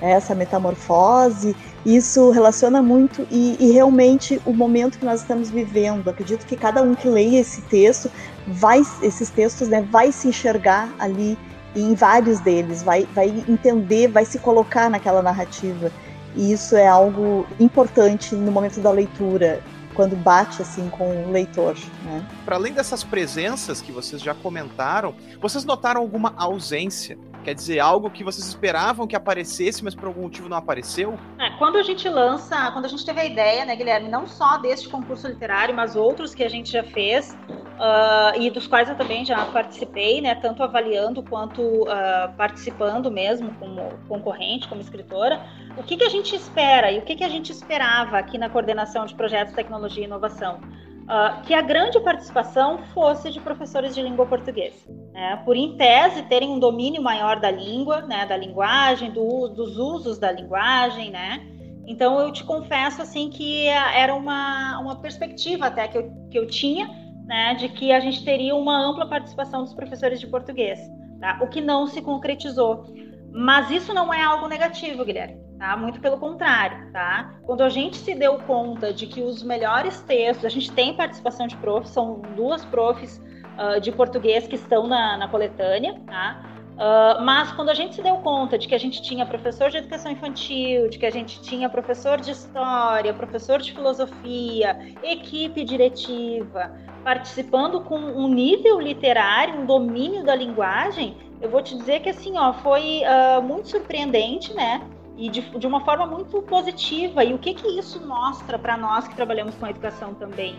[0.00, 6.08] essa metamorfose, isso relaciona muito e, e, realmente o momento que nós estamos vivendo.
[6.08, 8.10] Acredito que cada um que leia esse texto,
[8.46, 11.38] vai, esses textos, né, vai se enxergar ali
[11.74, 15.90] em vários deles, vai, vai entender, vai se colocar naquela narrativa.
[16.34, 19.62] E isso é algo importante no momento da leitura
[19.96, 21.74] quando bate assim com o leitor.
[22.04, 22.24] Né?
[22.44, 27.18] Para além dessas presenças que vocês já comentaram, vocês notaram alguma ausência?
[27.42, 31.18] Quer dizer, algo que vocês esperavam que aparecesse, mas por algum motivo não apareceu?
[31.38, 34.58] É, quando a gente lança, quando a gente teve a ideia, né, Guilherme, não só
[34.58, 37.36] deste concurso literário, mas outros que a gente já fez,
[37.76, 43.52] uh, e dos quais eu também já participei, né, tanto avaliando quanto uh, participando mesmo
[43.54, 45.40] como concorrente, como escritora,
[45.76, 48.48] o que, que a gente espera e o que, que a gente esperava aqui na
[48.48, 50.60] coordenação de projetos tecnologia e inovação?
[51.06, 54.76] uh, que a grande participação fosse de professores de língua portuguesa.
[55.12, 55.40] Né?
[55.44, 58.26] Por, em tese, terem um domínio maior da língua, né?
[58.26, 61.46] da linguagem, do, dos usos da linguagem, né?
[61.88, 66.44] Então, eu te confesso, assim, que era uma, uma perspectiva até que eu, que eu
[66.44, 66.90] tinha,
[67.26, 67.54] né?
[67.54, 70.80] De que a gente teria uma ampla participação dos professores de português,
[71.20, 71.38] tá?
[71.42, 72.84] O que não se concretizou.
[73.32, 75.76] Mas isso não é algo negativo, Guilherme tá?
[75.76, 77.34] Muito pelo contrário, tá?
[77.44, 81.46] Quando a gente se deu conta de que os melhores textos, a gente tem participação
[81.46, 83.20] de profs, são duas profs
[83.58, 86.52] uh, de português que estão na, na coletânea, tá?
[86.74, 89.78] Uh, mas quando a gente se deu conta de que a gente tinha professor de
[89.78, 96.70] educação infantil, de que a gente tinha professor de história, professor de filosofia, equipe diretiva,
[97.06, 102.36] participando com um nível literário, um domínio da linguagem, eu vou te dizer que assim,
[102.36, 104.82] ó, foi uh, muito surpreendente, né?
[105.16, 107.22] e de, de uma forma muito positiva.
[107.22, 110.56] E o que, que isso mostra para nós que trabalhamos com a educação também?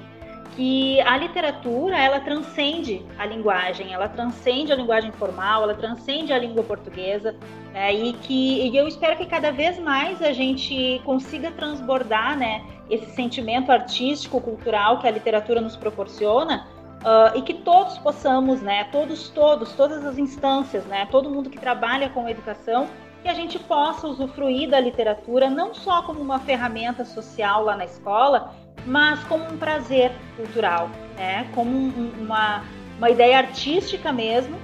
[0.56, 6.40] que a literatura ela transcende a linguagem, ela transcende a linguagem formal, ela transcende a
[6.40, 7.36] língua portuguesa,
[7.74, 7.94] né?
[7.94, 13.12] e que e eu espero que cada vez mais a gente consiga transbordar, né, esse
[13.12, 16.68] sentimento artístico, cultural que a literatura nos proporciona.
[16.98, 21.60] Uh, e que todos possamos, né, todos, todos, todas as instâncias, né, todo mundo que
[21.60, 22.88] trabalha com educação
[23.22, 27.86] que a gente possa usufruir da literatura não só como uma ferramenta social lá na
[27.86, 28.54] escola,
[28.86, 31.46] mas como um prazer cultural, né?
[31.54, 32.64] como um, uma,
[32.98, 34.58] uma ideia artística mesmo,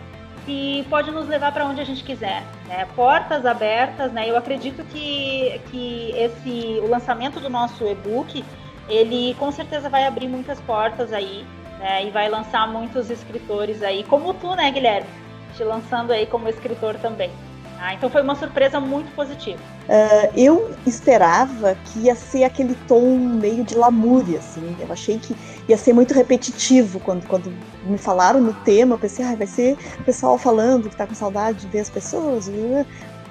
[0.46, 2.44] que pode nos levar para onde a gente quiser.
[2.68, 2.86] Né?
[2.96, 4.30] Portas abertas, né?
[4.30, 8.44] eu acredito que, que esse, o lançamento do nosso e-book,
[8.88, 11.46] ele com certeza vai abrir muitas portas aí,
[11.80, 12.06] né?
[12.06, 15.10] e vai lançar muitos escritores aí, como tu, né, Guilherme?
[15.56, 17.32] Te lançando aí como escritor também.
[17.80, 19.60] Ah, então foi uma surpresa muito positiva.
[19.90, 24.74] Uh, eu esperava que ia ser aquele tom meio de lamúria, assim.
[24.80, 25.36] Eu achei que
[25.68, 27.52] ia ser muito repetitivo quando, quando
[27.86, 28.96] me falaram no tema.
[28.96, 31.90] Eu pensei, ah, vai ser o pessoal falando que tá com saudade de ver as
[31.90, 32.52] pessoas.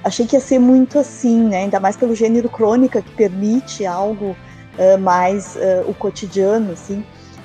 [0.03, 1.59] Achei que ia ser muito assim, né?
[1.65, 4.37] Ainda mais pelo gênero crônica que permite algo
[4.79, 7.05] uh, mais uh, o cotidiano, assim.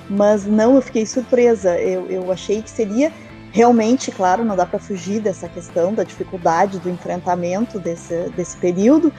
[0.09, 1.77] Mas não, eu fiquei surpresa.
[1.79, 3.11] Eu, eu achei que seria
[3.51, 9.11] Realmente, claro, não dá para fugir dessa questão da dificuldade do enfrentamento desse, desse período,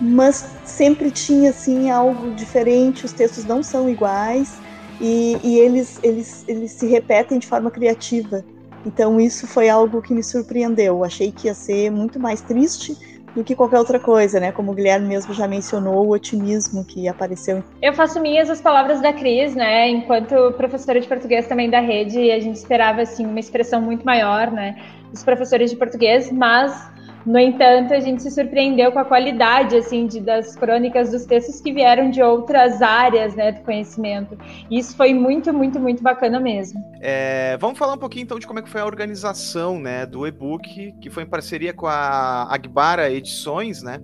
[0.00, 3.06] mas sempre tinha assim algo diferente.
[3.06, 4.58] Os textos não são iguais
[5.00, 8.44] e, e eles, eles, eles se repetem de forma criativa.
[8.86, 11.04] Então isso foi algo que me surpreendeu.
[11.04, 12.96] Achei que ia ser muito mais triste
[13.34, 14.50] do que qualquer outra coisa, né?
[14.50, 17.62] Como o Guilherme mesmo já mencionou, o otimismo que apareceu.
[17.82, 19.88] Eu faço minhas as palavras da Cris, né?
[19.88, 24.50] Enquanto professora de português também da rede, a gente esperava assim uma expressão muito maior,
[24.50, 24.76] né?
[25.10, 26.97] Dos professores de português, mas
[27.28, 31.60] no entanto, a gente se surpreendeu com a qualidade assim de, das crônicas dos textos
[31.60, 34.38] que vieram de outras áreas né, do conhecimento.
[34.70, 36.82] Isso foi muito, muito, muito bacana mesmo.
[37.02, 40.26] É, vamos falar um pouquinho então de como é que foi a organização né, do
[40.26, 44.00] e-book, que foi em parceria com a Agbara Edições, né?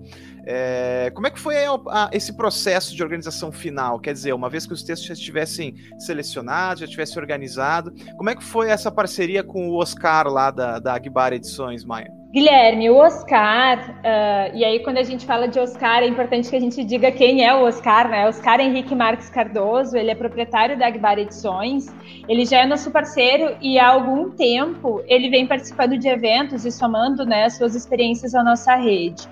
[0.46, 3.98] É, como é que foi a, a, esse processo de organização final?
[4.00, 8.36] Quer dizer, uma vez que os textos já estivessem selecionados, já estivessem organizados, como é
[8.36, 12.23] que foi essa parceria com o Oscar lá da, da Aguibar Edições, Maia?
[12.34, 16.56] Guilherme, o Oscar, uh, e aí quando a gente fala de Oscar, é importante que
[16.56, 18.26] a gente diga quem é o Oscar, né?
[18.26, 21.86] Oscar Henrique Marques Cardoso, ele é proprietário da Agbar Edições,
[22.28, 26.72] ele já é nosso parceiro e há algum tempo ele vem participando de eventos e
[26.72, 29.28] somando né, suas experiências à nossa rede.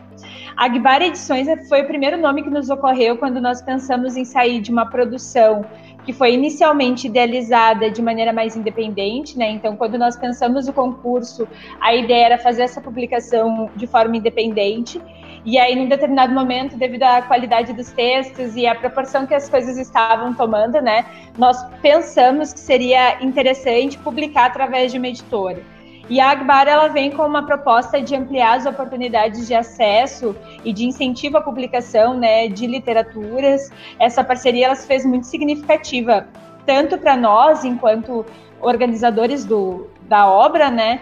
[0.57, 4.61] A Agbar Edições foi o primeiro nome que nos ocorreu quando nós pensamos em sair
[4.61, 5.65] de uma produção
[6.05, 9.51] que foi inicialmente idealizada de maneira mais independente, né?
[9.51, 11.47] Então, quando nós pensamos o concurso,
[11.81, 15.01] a ideia era fazer essa publicação de forma independente.
[15.45, 19.49] E aí, num determinado momento, devido à qualidade dos textos e à proporção que as
[19.49, 21.05] coisas estavam tomando, né,
[21.37, 25.63] nós pensamos que seria interessante publicar através de uma editora.
[26.09, 30.73] E a Agbar ela vem com uma proposta de ampliar as oportunidades de acesso e
[30.73, 33.71] de incentivo à publicação né, de literaturas.
[33.99, 36.27] Essa parceria ela se fez muito significativa,
[36.67, 38.27] tanto para nós, enquanto
[38.61, 41.01] organizadores do, da obra, né,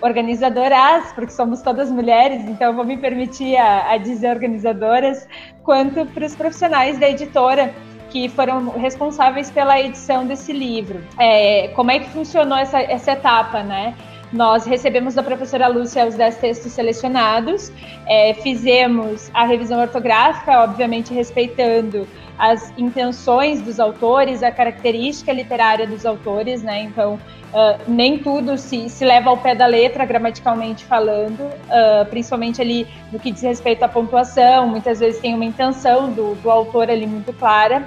[0.00, 5.26] organizadoras, porque somos todas mulheres, então vou me permitir a, a dizer organizadoras,
[5.62, 7.74] quanto para os profissionais da editora
[8.10, 11.02] que foram responsáveis pela edição desse livro.
[11.18, 13.94] É, como é que funcionou essa, essa etapa, né?
[14.32, 17.72] Nós recebemos da professora Lúcia os 10 textos selecionados,
[18.06, 22.06] é, fizemos a revisão ortográfica, obviamente respeitando
[22.38, 26.82] as intenções dos autores, a característica literária dos autores, né?
[26.82, 32.60] Então, uh, nem tudo se, se leva ao pé da letra, gramaticalmente falando, uh, principalmente
[32.60, 36.90] ali no que diz respeito à pontuação, muitas vezes tem uma intenção do, do autor
[36.90, 37.86] ali muito clara.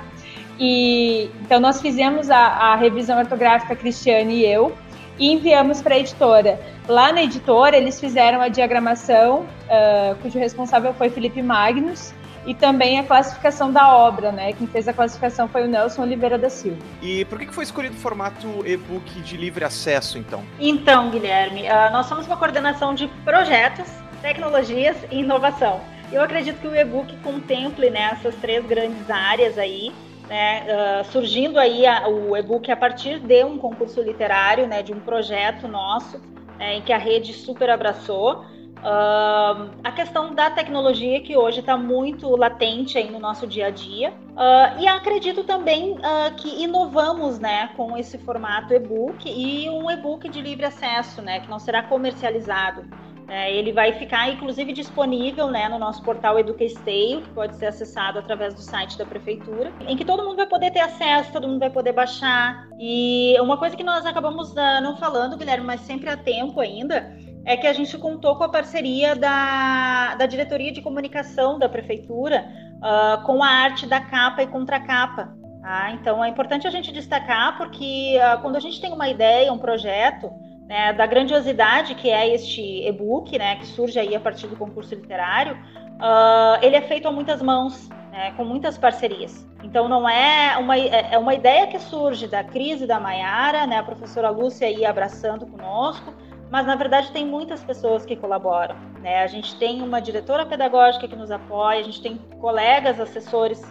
[0.60, 4.74] E então nós fizemos a, a revisão ortográfica Cristiane e eu,
[5.20, 6.60] e enviamos para a editora.
[6.88, 12.14] Lá na editora, eles fizeram a diagramação, uh, cujo responsável foi Felipe Magnus,
[12.46, 14.54] e também a classificação da obra, né?
[14.54, 16.80] Quem fez a classificação foi o Nelson Oliveira da Silva.
[17.02, 20.44] E por que foi escolhido o formato e-book de livre acesso, então?
[20.60, 23.88] Então, Guilherme, uh, nós somos uma coordenação de projetos,
[24.22, 25.82] tecnologias e inovação.
[26.12, 29.92] Eu acredito que o e-book contemple né, essas três grandes áreas aí,
[30.30, 34.94] né, uh, surgindo aí a, o e-book a partir de um concurso literário, né, de
[34.94, 36.22] um projeto nosso,
[36.58, 38.46] né, em que a rede super abraçou.
[38.80, 43.70] Uh, a questão da tecnologia que hoje está muito latente aí no nosso dia a
[43.70, 49.92] dia uh, e acredito também uh, que inovamos né com esse formato e-book e um
[49.92, 52.86] e-book de livre acesso né que não será comercializado
[53.30, 58.18] é, ele vai ficar, inclusive, disponível né, no nosso portal Educasteio, que pode ser acessado
[58.18, 61.60] através do site da prefeitura, em que todo mundo vai poder ter acesso, todo mundo
[61.60, 62.68] vai poder baixar.
[62.80, 67.16] E uma coisa que nós acabamos uh, não falando, Guilherme, mas sempre há tempo ainda,
[67.46, 72.48] é que a gente contou com a parceria da, da diretoria de comunicação da prefeitura
[72.78, 75.38] uh, com a arte da capa e contracapa.
[75.62, 75.92] Tá?
[75.92, 79.58] Então é importante a gente destacar porque uh, quando a gente tem uma ideia, um
[79.60, 80.32] projeto,
[80.70, 84.94] né, da grandiosidade que é este e-book, né, que surge aí a partir do concurso
[84.94, 89.44] literário, uh, ele é feito a muitas mãos, né, com muitas parcerias.
[89.64, 93.84] Então não é uma, é, uma ideia que surge da crise da Maiara, né, a
[93.84, 96.14] professora Lúcia aí abraçando conosco,
[96.52, 98.76] mas na verdade tem muitas pessoas que colaboram.
[99.02, 99.24] Né?
[99.24, 103.62] A gente tem uma diretora pedagógica que nos apoia, a gente tem colegas assessores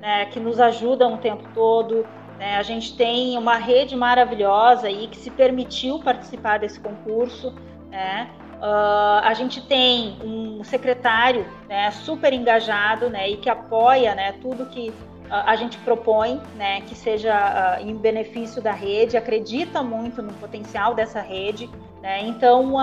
[0.00, 2.04] né, que nos ajudam o tempo todo,
[2.38, 2.56] né?
[2.56, 7.52] A gente tem uma rede maravilhosa aí que se permitiu participar desse concurso.
[7.90, 8.30] Né?
[8.58, 14.66] Uh, a gente tem um secretário né, super engajado né, e que apoia né, tudo
[14.66, 14.94] que uh,
[15.28, 20.94] a gente propõe né, que seja uh, em benefício da rede, acredita muito no potencial
[20.94, 21.68] dessa rede.
[22.00, 22.22] Né?
[22.22, 22.74] Então,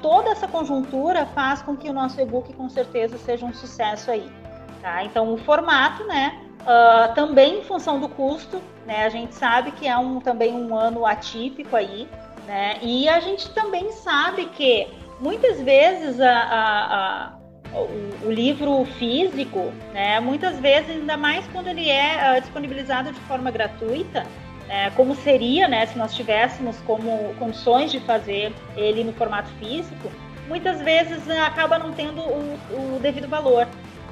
[0.00, 4.30] toda essa conjuntura faz com que o nosso e-book com certeza seja um sucesso aí.
[4.80, 5.04] Tá?
[5.04, 9.06] Então, o formato, né, Uh, também em função do custo, né?
[9.06, 12.06] A gente sabe que é um, também um ano atípico aí,
[12.46, 12.76] Né?
[12.82, 14.86] E a gente também sabe que
[15.20, 21.68] muitas vezes a, a, a, o, o, livro físico, né, muitas vezes, ainda mais quando
[21.68, 24.26] ele é uh, disponibilizado de forma gratuita,
[24.68, 30.10] é, como seria né, se nós tivéssemos como condições de fazer ele no formato físico,
[30.48, 32.58] muitas vezes uh, acaba não tendo o,
[32.96, 33.68] o devido valor.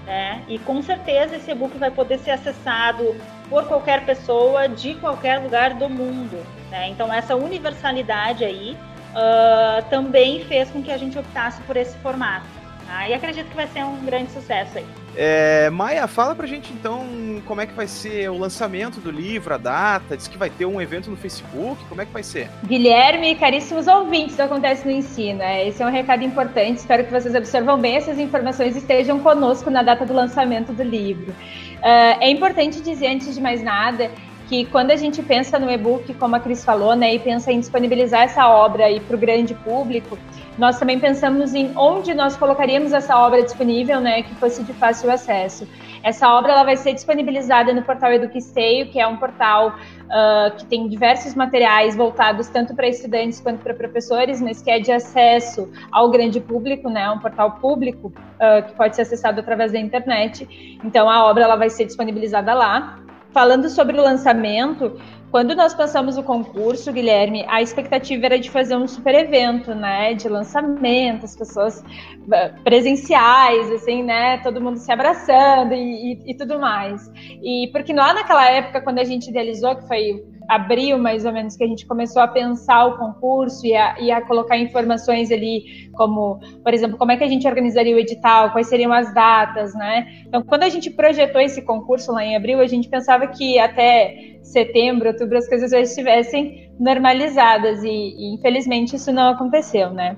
[0.09, 0.43] Né?
[0.49, 3.15] E com certeza esse e-book vai poder ser acessado
[3.51, 6.43] por qualquer pessoa de qualquer lugar do mundo.
[6.71, 6.89] Né?
[6.89, 8.75] Então essa universalidade aí
[9.11, 12.47] uh, também fez com que a gente optasse por esse formato.
[12.87, 13.07] Tá?
[13.07, 14.87] E acredito que vai ser um grande sucesso aí.
[15.21, 17.05] É, Maia, fala pra gente então
[17.45, 20.65] como é que vai ser o lançamento do livro, a data, diz que vai ter
[20.65, 22.49] um evento no Facebook, como é que vai ser?
[22.65, 27.11] Guilherme, caríssimos ouvintes do Acontece no Ensino, é, esse é um recado importante, espero que
[27.11, 31.33] vocês absorvam bem essas informações e estejam conosco na data do lançamento do livro.
[31.33, 34.13] Uh, é importante dizer, antes de mais nada,
[34.49, 37.59] que quando a gente pensa no e-book, como a Cris falou, né, e pensa em
[37.59, 40.17] disponibilizar essa obra para o grande público,
[40.59, 45.11] nós também pensamos em onde nós colocaríamos essa obra disponível, né, que fosse de fácil
[45.11, 45.67] acesso.
[46.03, 50.67] Essa obra ela vai ser disponibilizada no portal Eduquisteio, que é um portal uh, que
[50.67, 55.71] tem diversos materiais voltados tanto para estudantes quanto para professores, mas que é de acesso
[55.93, 60.79] ao grande público, né, um portal público uh, que pode ser acessado através da internet.
[60.85, 62.99] Então a obra ela vai ser disponibilizada lá.
[63.31, 64.99] Falando sobre o lançamento,
[65.31, 70.15] quando nós passamos o concurso, Guilherme, a expectativa era de fazer um super evento, né?
[70.15, 71.85] De lançamento, as pessoas
[72.33, 74.39] eh, presenciais, assim, né?
[74.39, 77.11] Todo mundo se abraçando e, e, e tudo mais.
[77.43, 81.57] E porque lá naquela época, quando a gente idealizou, que foi abril, mais ou menos,
[81.57, 85.91] que a gente começou a pensar o concurso e a, e a, colocar informações ali,
[85.93, 89.75] como, por exemplo, como é que a gente organizaria o edital, quais seriam as datas,
[89.75, 90.23] né?
[90.27, 94.39] Então, quando a gente projetou esse concurso lá em abril, a gente pensava que até
[94.43, 100.17] setembro, outubro, as coisas já estivessem normalizadas e, e, infelizmente isso não aconteceu, né?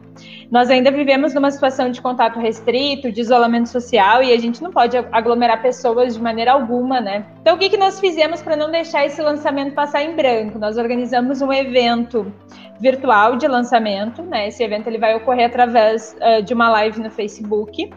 [0.50, 4.70] Nós ainda vivemos numa situação de contato restrito, de isolamento social e a gente não
[4.70, 7.24] pode aglomerar pessoas de maneira alguma, né?
[7.40, 10.58] Então o que, que nós fizemos para não deixar esse lançamento passar em branco?
[10.58, 12.32] Nós organizamos um evento
[12.78, 14.48] virtual de lançamento, né?
[14.48, 17.90] Esse evento ele vai ocorrer através uh, de uma live no Facebook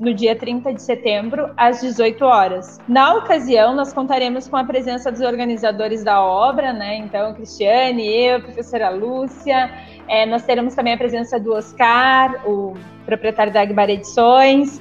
[0.00, 2.80] no dia 30 de setembro, às 18 horas.
[2.88, 6.96] Na ocasião, nós contaremos com a presença dos organizadores da obra, né?
[6.96, 9.70] Então, Cristiane, eu, professora Lúcia.
[10.08, 12.72] É, nós teremos também a presença do Oscar, o
[13.04, 14.78] proprietário da Agbar Edições.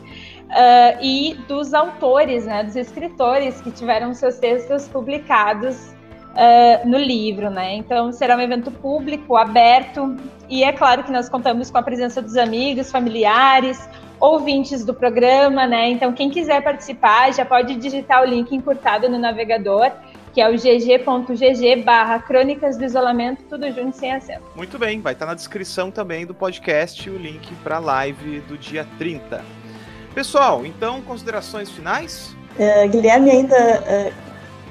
[0.49, 5.93] Uh, e dos autores, né, dos escritores que tiveram seus textos publicados
[6.29, 7.73] Uh, no livro, né?
[7.73, 10.15] Então será um evento público, aberto,
[10.47, 15.65] e é claro que nós contamos com a presença dos amigos, familiares, ouvintes do programa,
[15.65, 15.89] né?
[15.89, 19.91] Então, quem quiser participar já pode digitar o link encurtado no navegador,
[20.33, 24.43] que é o gg.gg barra Crônicas do Isolamento, tudo junto sem acento.
[24.55, 28.57] Muito bem, vai estar na descrição também do podcast o link para a live do
[28.57, 29.43] dia 30.
[30.13, 32.35] Pessoal, então, considerações finais?
[32.57, 34.13] Uh, Guilherme, ainda uh,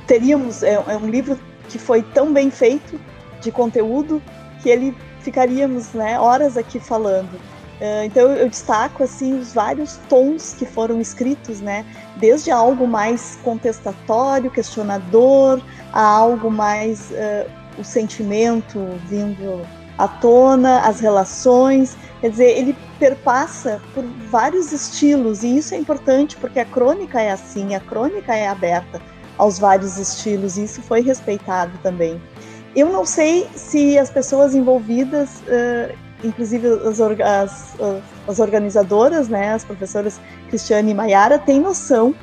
[0.06, 3.00] teríamos, é, é um livro que foi tão bem feito
[3.40, 4.22] de conteúdo
[4.62, 7.38] que ele ficaríamos né, horas aqui falando.
[7.80, 11.84] Uh, então eu destaco assim os vários tons que foram escritos, né?
[12.16, 15.60] Desde algo mais contestatório, questionador,
[15.92, 19.64] a algo mais uh, o sentimento vindo
[19.96, 21.96] à tona, as relações.
[22.20, 27.30] Quer dizer, ele perpassa por vários estilos e isso é importante porque a crônica é
[27.30, 29.00] assim, a crônica é aberta
[29.36, 32.20] aos vários estilos e isso foi respeitado também.
[32.74, 37.76] Eu não sei se as pessoas envolvidas uh, inclusive as, as,
[38.26, 42.14] as organizadoras, né, as professoras Cristiane e Maiara, têm noção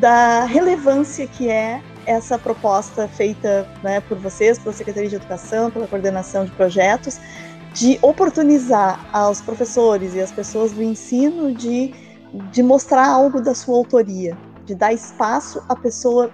[0.00, 5.86] da relevância que é essa proposta feita né, por vocês, pela Secretaria de Educação, pela
[5.86, 7.20] coordenação de projetos,
[7.74, 11.92] de oportunizar aos professores e às pessoas do ensino de,
[12.50, 16.30] de mostrar algo da sua autoria, de dar espaço à pessoa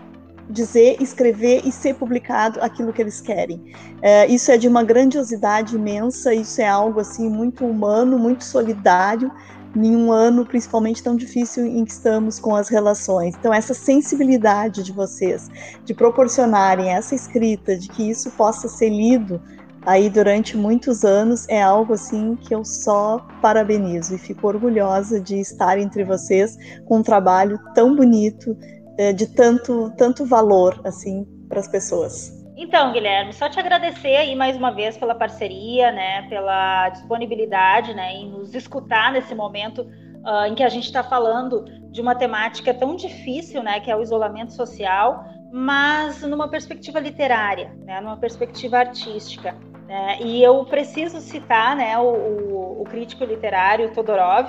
[0.49, 3.73] dizer, escrever e ser publicado aquilo que eles querem.
[4.03, 9.31] É, isso é de uma grandiosidade imensa, isso é algo assim muito humano, muito solidário,
[9.77, 13.35] em um ano principalmente tão difícil em que estamos com as relações.
[13.39, 15.49] Então essa sensibilidade de vocês,
[15.85, 19.41] de proporcionarem essa escrita, de que isso possa ser lido
[19.87, 25.39] aí durante muitos anos é algo assim que eu só parabenizo e fico orgulhosa de
[25.39, 28.57] estar entre vocês com um trabalho tão bonito
[28.99, 32.45] é, de tanto, tanto valor assim para as pessoas.
[32.57, 38.13] Então, Guilherme, só te agradecer aí mais uma vez pela parceria, né, pela disponibilidade, né,
[38.13, 42.73] em nos escutar nesse momento uh, em que a gente está falando de uma temática
[42.73, 48.79] tão difícil, né, que é o isolamento social, mas numa perspectiva literária, né, numa perspectiva
[48.79, 49.57] artística.
[49.89, 50.19] Né?
[50.21, 54.49] E eu preciso citar né, o, o, o crítico literário Todorov,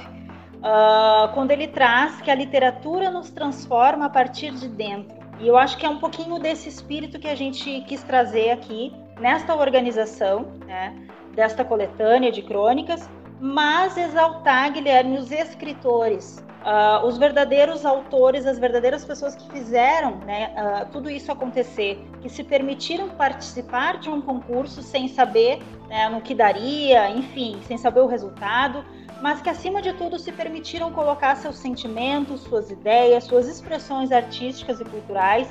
[0.57, 5.15] uh, quando ele traz que a literatura nos transforma a partir de dentro.
[5.39, 8.93] E eu acho que é um pouquinho desse espírito que a gente quis trazer aqui
[9.19, 10.95] nesta organização, né,
[11.33, 19.05] desta coletânea de crônicas, mas exaltar, Guilherme, os escritores, uh, os verdadeiros autores, as verdadeiras
[19.05, 24.81] pessoas que fizeram né, uh, tudo isso acontecer, que se permitiram participar de um concurso
[24.81, 28.83] sem saber né, no que daria, enfim, sem saber o resultado,
[29.25, 34.79] mas que acima de tudo se permitiram colocar seus sentimentos, suas ideias, suas expressões artísticas
[34.79, 35.47] e culturais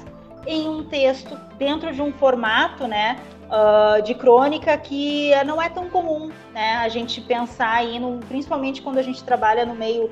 [0.47, 3.19] em um texto dentro de um formato, né,
[3.49, 8.81] uh, de crônica que não é tão comum, né, a gente pensar aí, no, principalmente
[8.81, 10.11] quando a gente trabalha no meio uh,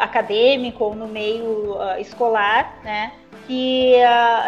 [0.00, 3.12] acadêmico ou no meio uh, escolar, né,
[3.46, 3.94] que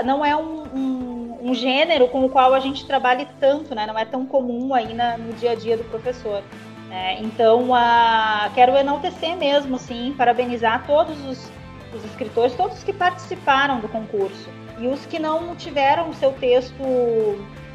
[0.04, 3.98] não é um, um, um, gênero com o qual a gente trabalha tanto, né, não
[3.98, 6.42] é tão comum aí na, no dia a dia do professor.
[6.90, 11.50] É, então, a, quero enaltecer mesmo, sim, parabenizar todos os,
[11.94, 16.74] os escritores, todos que participaram do concurso e os que não tiveram o seu texto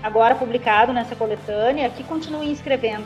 [0.03, 3.05] agora publicado nessa coletânea, que continuem escrevendo.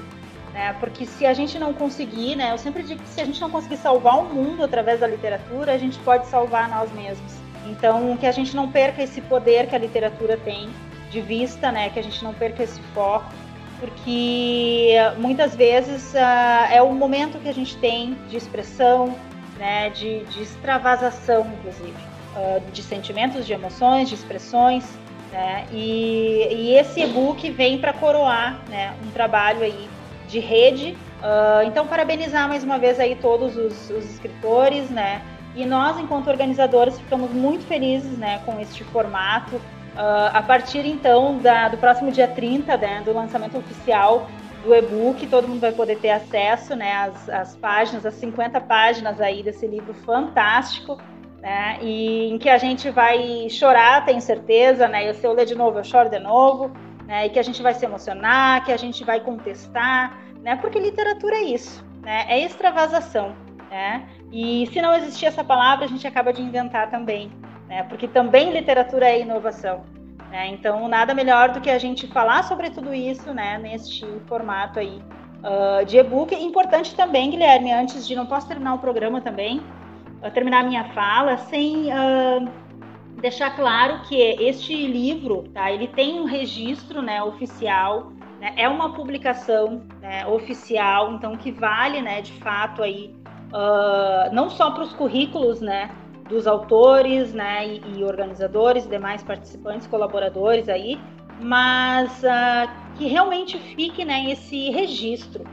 [0.52, 0.76] Né?
[0.80, 3.50] Porque se a gente não conseguir, né, eu sempre digo que se a gente não
[3.50, 7.34] conseguir salvar o mundo através da literatura, a gente pode salvar nós mesmos.
[7.68, 10.70] Então, que a gente não perca esse poder que a literatura tem
[11.12, 13.32] de vista, né, que a gente não perca esse foco
[13.80, 19.16] porque muitas vezes uh, é o momento que a gente tem de expressão,
[19.58, 21.94] né, de, de extravasação, inclusive,
[22.36, 24.86] uh, de sentimentos, de emoções, de expressões,
[25.32, 29.90] né, e, e esse e-book vem para coroar né, um trabalho aí
[30.28, 30.98] de rede.
[31.22, 35.22] Uh, então, parabenizar mais uma vez aí todos os, os escritores, né,
[35.56, 39.60] e nós, enquanto organizadores, ficamos muito felizes né, com este formato,
[40.00, 44.30] Uh, a partir então da, do próximo dia 30, né, do lançamento oficial
[44.64, 49.20] do e-book, todo mundo vai poder ter acesso né, às, às páginas, às 50 páginas
[49.20, 50.98] aí desse livro fantástico,
[51.42, 55.46] né, e em que a gente vai chorar, tenho certeza, né, e se eu ler
[55.46, 56.72] de novo, eu choro de novo,
[57.06, 60.80] né, e que a gente vai se emocionar, que a gente vai contestar, né, porque
[60.80, 63.36] literatura é isso, né, é extravasação,
[63.70, 67.30] né, e se não existir essa palavra, a gente acaba de inventar também,
[67.70, 67.84] né?
[67.84, 69.84] Porque também literatura é inovação.
[70.30, 70.48] Né?
[70.48, 73.58] Então, nada melhor do que a gente falar sobre tudo isso, né?
[73.58, 75.02] Neste formato aí
[75.44, 76.36] uh, de e-book.
[76.36, 79.62] Importante também, Guilherme, antes de não posso terminar o programa também,
[80.22, 82.50] uh, terminar a minha fala sem uh,
[83.22, 85.72] deixar claro que este livro, tá?
[85.72, 87.22] Ele tem um registro, né?
[87.24, 88.12] Oficial.
[88.40, 88.54] Né?
[88.56, 92.22] É uma publicação né, oficial, então que vale, né?
[92.22, 93.14] De fato aí.
[94.32, 95.90] não só para os currículos, né,
[96.30, 101.00] dos autores, né, e, e organizadores, demais participantes, colaboradores aí,
[101.42, 105.44] mas uh, que realmente fique, né, esse registro,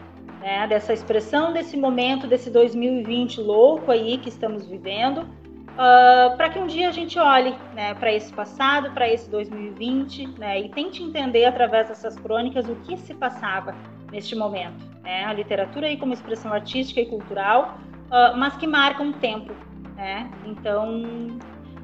[0.40, 6.58] né, dessa expressão desse momento, desse 2020 louco aí que estamos vivendo, uh, para que
[6.58, 11.02] um dia a gente olhe, né, para esse passado, para esse 2020, né, e tente
[11.02, 13.74] entender através dessas crônicas o que se passava
[14.12, 19.02] neste momento, né, a literatura aí como expressão artística e cultural, uh, mas que marca
[19.02, 19.54] um tempo,
[19.96, 20.30] né?
[20.44, 21.38] Então,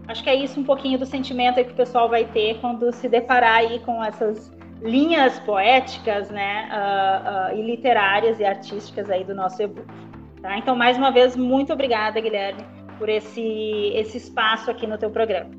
[0.06, 3.08] acho que é isso um pouquinho do sentimento que o pessoal vai ter quando se
[3.08, 4.52] deparar aí com essas
[4.82, 9.86] linhas poéticas, né, uh, uh, e literárias e artísticas aí do nosso e-book.
[10.40, 10.58] Tá?
[10.58, 12.64] Então, mais uma vez, muito obrigada, Guilherme,
[12.98, 15.50] por esse, esse espaço aqui no teu programa.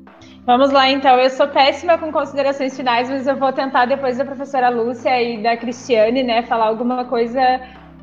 [0.44, 1.18] Vamos lá, então.
[1.18, 5.42] Eu sou péssima com considerações finais, mas eu vou tentar, depois da professora Lúcia e
[5.42, 7.40] da Cristiane, né, falar alguma coisa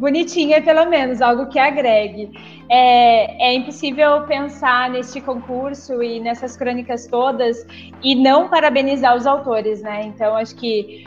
[0.01, 2.31] bonitinha, pelo menos, algo que agregue.
[2.67, 7.65] É, é impossível pensar neste concurso e nessas crônicas todas
[8.03, 10.05] e não parabenizar os autores, né?
[10.05, 11.05] Então, acho que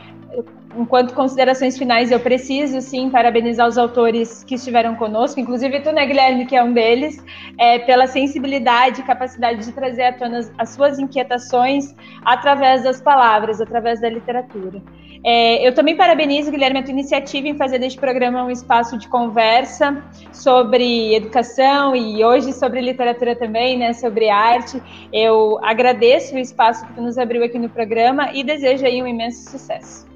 [0.76, 6.06] enquanto considerações finais, eu preciso sim parabenizar os autores que estiveram conosco, inclusive tu, né,
[6.06, 7.22] Guilherme, que é um deles,
[7.58, 11.94] é, pela sensibilidade e capacidade de trazer à tona as, as suas inquietações
[12.24, 14.82] através das palavras, através da literatura.
[15.26, 19.08] É, eu também parabenizo, Guilherme, a tua iniciativa em fazer deste programa um espaço de
[19.08, 24.82] conversa sobre educação e hoje sobre literatura também, né, sobre arte.
[25.10, 29.06] Eu agradeço o espaço que tu nos abriu aqui no programa e desejo aí um
[29.06, 30.13] imenso sucesso.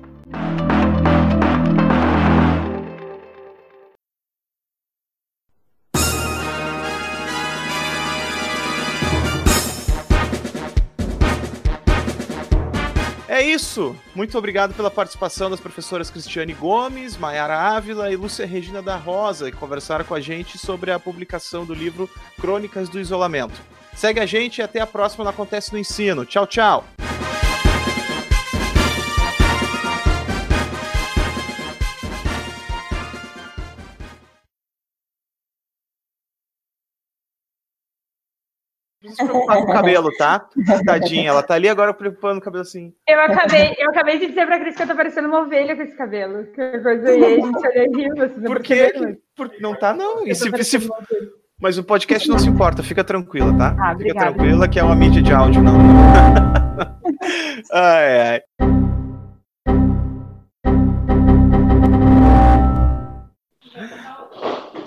[13.38, 13.94] É isso!
[14.16, 19.48] Muito obrigado pela participação das professoras Cristiane Gomes, Maiara Ávila e Lúcia Regina da Rosa,
[19.48, 22.10] que conversaram com a gente sobre a publicação do livro
[22.40, 23.60] Crônicas do Isolamento.
[23.94, 26.26] Segue a gente e até a próxima no Acontece no Ensino.
[26.26, 26.84] Tchau, tchau!
[39.08, 40.46] Precisa se preocupar com o cabelo, tá?
[40.86, 42.92] Tadinha, ela tá ali agora preocupando o cabelo assim.
[43.08, 45.82] Eu acabei, eu acabei de dizer pra Cris que eu tô parecendo uma ovelha com
[45.82, 46.44] esse cabelo.
[46.52, 48.16] Que coisa aí, a gente olha e riu.
[48.16, 49.18] Você Por quê?
[49.36, 49.50] Por...
[49.60, 50.26] Não tá, não.
[50.26, 50.88] E se, se...
[51.60, 53.70] Mas o podcast não se importa, fica tranquila, tá?
[53.70, 54.32] Ah, fica obrigada.
[54.32, 55.76] tranquila que é uma mídia de áudio, não.
[57.72, 58.40] ai, ai.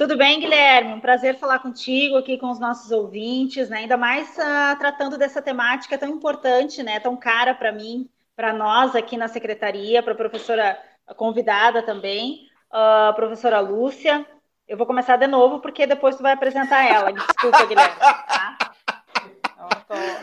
[0.02, 0.93] Tudo bem, Guilherme?
[0.93, 3.82] Um prazer falar contigo aqui com os nossos ouvintes, né?
[3.82, 6.99] Ainda mais uh, tratando dessa temática tão importante, né?
[6.99, 10.76] Tão cara para mim, para nós aqui na secretaria, para a professora
[11.16, 14.26] convidada também, a uh, professora Lúcia.
[14.68, 17.12] Eu vou começar de novo porque depois tu vai apresentar ela.
[17.12, 17.95] Desculpa, Guilherme.
[17.99, 18.58] Tá?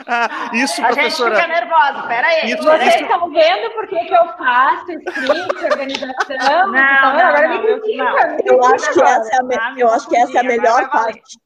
[0.07, 1.35] Ah, isso, a professora.
[1.37, 2.51] gente fica nervosa, pera aí.
[2.53, 3.03] Isso, Vocês isso...
[3.05, 6.37] estão vendo por que, que eu faço script, organização?
[6.39, 8.05] Não, não, não, agora não, me critica.
[8.05, 8.39] não.
[8.45, 9.55] Eu acho que essa é a, me...
[9.57, 11.39] ah, eu acho que essa é a melhor parte.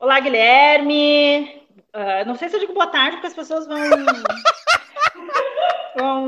[0.00, 1.64] Olá, Guilherme.
[1.94, 3.78] Uh, não sei se eu digo boa tarde, porque as pessoas vão.
[5.96, 6.26] vão.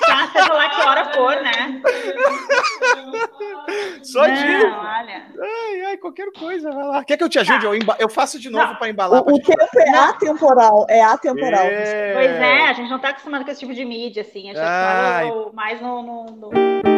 [0.00, 1.82] Tá, seja lá que hora for, né?
[4.02, 4.66] Só não, digo.
[4.66, 5.26] olha.
[5.40, 7.04] Ai, ai, qualquer coisa, vai lá.
[7.04, 7.60] Quer que eu te ajude?
[7.60, 7.66] Tá.
[7.66, 7.96] Eu, emba...
[7.98, 9.22] eu, faço de novo para embalar.
[9.22, 11.64] O, o tempo é atemporal, é atemporal.
[11.64, 12.12] É...
[12.14, 14.50] Pois é, a gente não está acostumado com esse tipo de mídia, assim.
[14.50, 16.02] A gente está ah, mais no...
[16.02, 16.93] no, no